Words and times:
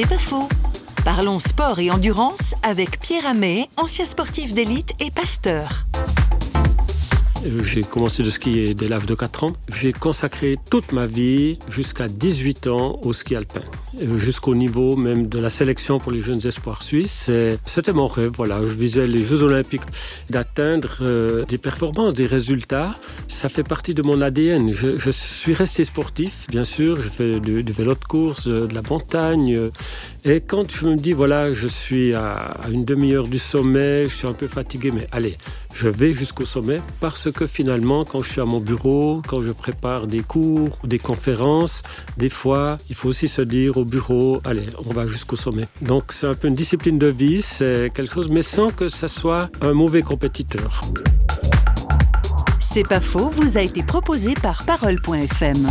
C'est 0.00 0.08
pas 0.08 0.16
faux. 0.16 0.48
Parlons 1.04 1.40
sport 1.40 1.80
et 1.80 1.90
endurance 1.90 2.54
avec 2.62 3.00
Pierre 3.00 3.26
Amet, 3.26 3.68
ancien 3.76 4.04
sportif 4.04 4.54
d'élite 4.54 4.92
et 5.00 5.10
pasteur. 5.10 5.87
J'ai 7.44 7.82
commencé 7.82 8.22
de 8.22 8.30
skier 8.30 8.74
dès 8.74 8.88
l'âge 8.88 9.06
de 9.06 9.14
4 9.14 9.44
ans. 9.44 9.52
J'ai 9.72 9.92
consacré 9.92 10.56
toute 10.70 10.92
ma 10.92 11.06
vie 11.06 11.58
jusqu'à 11.70 12.08
18 12.08 12.66
ans 12.66 12.98
au 13.02 13.12
ski 13.12 13.36
alpin, 13.36 13.60
jusqu'au 14.16 14.54
niveau 14.54 14.96
même 14.96 15.26
de 15.26 15.38
la 15.38 15.48
sélection 15.48 16.00
pour 16.00 16.10
les 16.10 16.20
jeunes 16.20 16.44
espoirs 16.44 16.82
suisses. 16.82 17.30
C'était 17.64 17.92
mon 17.92 18.08
rêve, 18.08 18.32
voilà. 18.36 18.60
Je 18.62 18.74
visais 18.74 19.06
les 19.06 19.22
Jeux 19.22 19.42
olympiques, 19.42 19.82
d'atteindre 20.30 20.98
euh, 21.00 21.44
des 21.44 21.58
performances, 21.58 22.14
des 22.14 22.26
résultats. 22.26 22.94
Ça 23.28 23.48
fait 23.48 23.62
partie 23.62 23.94
de 23.94 24.02
mon 24.02 24.20
ADN. 24.20 24.72
Je, 24.72 25.10
suis 25.10 25.54
resté 25.54 25.84
sportif, 25.84 26.46
bien 26.48 26.64
sûr. 26.64 27.00
J'ai 27.00 27.10
fait 27.10 27.40
du, 27.40 27.72
vélo 27.72 27.94
de 27.94 28.04
course, 28.04 28.48
de 28.48 28.74
la 28.74 28.82
montagne. 28.82 29.70
Et 30.24 30.40
quand 30.40 30.70
je 30.70 30.86
me 30.86 30.96
dis, 30.96 31.12
voilà, 31.12 31.54
je 31.54 31.68
suis 31.68 32.14
à 32.14 32.56
une 32.70 32.84
demi-heure 32.84 33.28
du 33.28 33.38
sommet, 33.38 34.04
je 34.04 34.14
suis 34.14 34.26
un 34.26 34.32
peu 34.32 34.48
fatigué, 34.48 34.90
mais 34.90 35.06
allez, 35.12 35.36
je 35.74 35.88
vais 35.88 36.12
jusqu'au 36.12 36.44
sommet 36.44 36.80
que 37.30 37.46
finalement, 37.46 38.04
quand 38.04 38.22
je 38.22 38.30
suis 38.32 38.40
à 38.40 38.44
mon 38.44 38.60
bureau, 38.60 39.22
quand 39.26 39.42
je 39.42 39.52
prépare 39.52 40.06
des 40.06 40.20
cours 40.20 40.78
ou 40.82 40.86
des 40.86 40.98
conférences, 40.98 41.82
des 42.16 42.30
fois, 42.30 42.76
il 42.88 42.94
faut 42.94 43.08
aussi 43.08 43.28
se 43.28 43.42
dire 43.42 43.76
au 43.76 43.84
bureau, 43.84 44.40
allez, 44.44 44.66
on 44.86 44.92
va 44.92 45.06
jusqu'au 45.06 45.36
sommet. 45.36 45.64
Donc 45.82 46.12
c'est 46.12 46.26
un 46.26 46.34
peu 46.34 46.48
une 46.48 46.54
discipline 46.54 46.98
de 46.98 47.08
vie, 47.08 47.42
c'est 47.42 47.90
quelque 47.94 48.14
chose, 48.14 48.28
mais 48.30 48.42
sans 48.42 48.70
que 48.70 48.88
ça 48.88 49.08
soit 49.08 49.50
un 49.60 49.72
mauvais 49.72 50.02
compétiteur. 50.02 50.82
C'est 52.60 52.86
pas 52.86 53.00
faux, 53.00 53.30
vous 53.30 53.56
a 53.56 53.62
été 53.62 53.82
proposé 53.82 54.34
par 54.34 54.64
parole.fm. 54.64 55.68